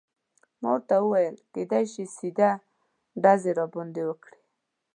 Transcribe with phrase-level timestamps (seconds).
[0.61, 2.51] ما ورته وویل: کیدای شي سیده
[3.21, 4.39] ډزې راباندې وکړي.